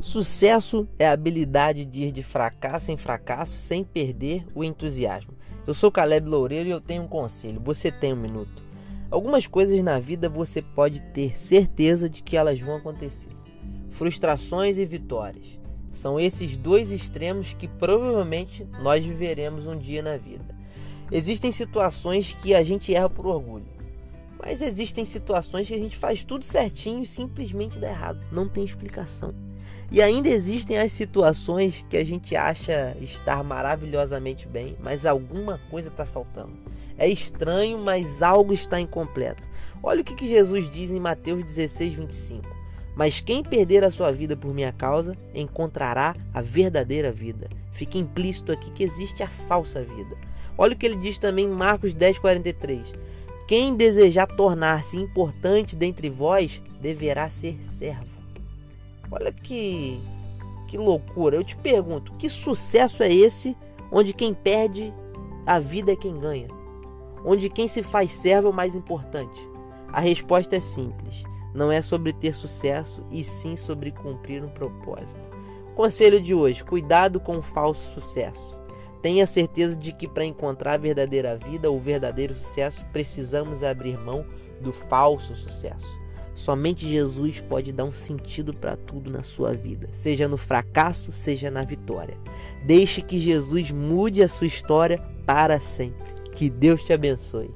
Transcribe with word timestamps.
Sucesso 0.00 0.88
é 0.98 1.06
a 1.06 1.12
habilidade 1.12 1.84
de 1.84 2.04
ir 2.04 2.12
de 2.12 2.22
fracasso 2.22 2.90
em 2.90 2.96
fracasso 2.96 3.58
sem 3.58 3.84
perder 3.84 4.46
o 4.54 4.64
entusiasmo. 4.64 5.34
Eu 5.66 5.74
sou 5.74 5.92
Caleb 5.92 6.26
Loureiro 6.26 6.70
e 6.70 6.72
eu 6.72 6.80
tenho 6.80 7.02
um 7.02 7.06
conselho. 7.06 7.60
Você 7.62 7.92
tem 7.92 8.14
um 8.14 8.16
minuto. 8.16 8.64
Algumas 9.10 9.46
coisas 9.46 9.82
na 9.82 9.98
vida 9.98 10.26
você 10.26 10.62
pode 10.62 11.02
ter 11.12 11.36
certeza 11.36 12.08
de 12.08 12.22
que 12.22 12.34
elas 12.34 12.58
vão 12.58 12.76
acontecer. 12.76 13.28
Frustrações 13.90 14.78
e 14.78 14.86
vitórias. 14.86 15.58
São 15.90 16.18
esses 16.18 16.56
dois 16.56 16.90
extremos 16.90 17.52
que 17.52 17.68
provavelmente 17.68 18.66
nós 18.82 19.04
viveremos 19.04 19.66
um 19.66 19.76
dia 19.76 20.02
na 20.02 20.16
vida. 20.16 20.56
Existem 21.12 21.52
situações 21.52 22.34
que 22.40 22.54
a 22.54 22.64
gente 22.64 22.94
erra 22.94 23.10
por 23.10 23.26
orgulho, 23.26 23.68
mas 24.40 24.62
existem 24.62 25.04
situações 25.04 25.68
que 25.68 25.74
a 25.74 25.78
gente 25.78 25.98
faz 25.98 26.24
tudo 26.24 26.42
certinho 26.42 27.02
e 27.02 27.06
simplesmente 27.06 27.78
dá 27.78 27.90
errado. 27.90 28.24
Não 28.32 28.48
tem 28.48 28.64
explicação. 28.64 29.49
E 29.92 30.00
ainda 30.00 30.28
existem 30.28 30.78
as 30.78 30.92
situações 30.92 31.84
que 31.90 31.96
a 31.96 32.04
gente 32.04 32.36
acha 32.36 32.96
estar 33.00 33.42
maravilhosamente 33.42 34.46
bem, 34.46 34.76
mas 34.80 35.04
alguma 35.04 35.60
coisa 35.68 35.88
está 35.88 36.06
faltando. 36.06 36.52
É 36.96 37.08
estranho, 37.08 37.76
mas 37.78 38.22
algo 38.22 38.52
está 38.52 38.80
incompleto. 38.80 39.42
Olha 39.82 40.02
o 40.02 40.04
que, 40.04 40.14
que 40.14 40.28
Jesus 40.28 40.70
diz 40.70 40.90
em 40.90 41.00
Mateus 41.00 41.42
16, 41.42 41.94
25. 41.94 42.60
Mas 42.94 43.20
quem 43.20 43.42
perder 43.42 43.82
a 43.82 43.90
sua 43.90 44.12
vida 44.12 44.36
por 44.36 44.54
minha 44.54 44.72
causa, 44.72 45.16
encontrará 45.34 46.14
a 46.32 46.40
verdadeira 46.40 47.10
vida. 47.10 47.48
Fica 47.72 47.98
implícito 47.98 48.52
aqui 48.52 48.70
que 48.70 48.84
existe 48.84 49.22
a 49.22 49.28
falsa 49.28 49.82
vida. 49.82 50.16
Olha 50.56 50.74
o 50.74 50.76
que 50.76 50.86
ele 50.86 50.96
diz 50.96 51.18
também 51.18 51.46
em 51.46 51.50
Marcos 51.50 51.94
10, 51.94 52.18
43. 52.18 52.92
Quem 53.48 53.74
desejar 53.74 54.26
tornar-se 54.26 54.96
importante 54.96 55.74
dentre 55.74 56.08
vós, 56.08 56.62
deverá 56.80 57.28
ser 57.28 57.58
servo. 57.64 58.19
Olha 59.10 59.32
que 59.32 60.00
que 60.70 60.78
loucura. 60.78 61.36
Eu 61.36 61.42
te 61.42 61.56
pergunto, 61.56 62.12
que 62.12 62.28
sucesso 62.28 63.02
é 63.02 63.12
esse 63.12 63.56
onde 63.90 64.12
quem 64.12 64.32
perde 64.32 64.94
a 65.44 65.58
vida 65.58 65.92
é 65.92 65.96
quem 65.96 66.18
ganha? 66.18 66.46
Onde 67.24 67.50
quem 67.50 67.66
se 67.66 67.82
faz 67.82 68.12
servo 68.12 68.46
é 68.46 68.50
o 68.50 68.54
mais 68.54 68.76
importante? 68.76 69.48
A 69.92 69.98
resposta 70.00 70.54
é 70.54 70.60
simples. 70.60 71.24
Não 71.52 71.72
é 71.72 71.82
sobre 71.82 72.12
ter 72.12 72.32
sucesso, 72.32 73.04
e 73.10 73.24
sim 73.24 73.56
sobre 73.56 73.90
cumprir 73.90 74.44
um 74.44 74.48
propósito. 74.48 75.20
Conselho 75.74 76.20
de 76.20 76.32
hoje: 76.32 76.62
cuidado 76.62 77.18
com 77.18 77.38
o 77.38 77.42
falso 77.42 77.92
sucesso. 77.92 78.56
Tenha 79.02 79.26
certeza 79.26 79.74
de 79.74 79.92
que 79.92 80.06
para 80.06 80.24
encontrar 80.24 80.74
a 80.74 80.78
verdadeira 80.78 81.36
vida, 81.36 81.70
o 81.70 81.78
verdadeiro 81.78 82.34
sucesso, 82.34 82.84
precisamos 82.92 83.64
abrir 83.64 83.98
mão 83.98 84.24
do 84.60 84.72
falso 84.72 85.34
sucesso. 85.34 85.99
Somente 86.40 86.88
Jesus 86.88 87.38
pode 87.38 87.70
dar 87.70 87.84
um 87.84 87.92
sentido 87.92 88.54
para 88.54 88.74
tudo 88.74 89.10
na 89.10 89.22
sua 89.22 89.52
vida, 89.52 89.90
seja 89.92 90.26
no 90.26 90.38
fracasso, 90.38 91.12
seja 91.12 91.50
na 91.50 91.62
vitória. 91.64 92.16
Deixe 92.64 93.02
que 93.02 93.18
Jesus 93.18 93.70
mude 93.70 94.22
a 94.22 94.28
sua 94.28 94.46
história 94.46 94.98
para 95.26 95.60
sempre. 95.60 96.14
Que 96.34 96.48
Deus 96.48 96.82
te 96.82 96.94
abençoe. 96.94 97.50